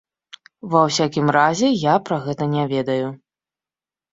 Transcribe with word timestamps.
Ва 0.71 0.79
ўсякім 0.87 1.27
разе, 1.37 1.69
я 1.83 1.99
пра 2.07 2.17
гэта 2.25 2.43
не 2.55 2.63
ведаю. 2.73 3.07